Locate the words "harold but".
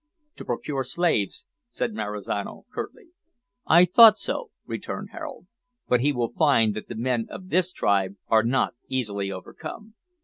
5.11-6.01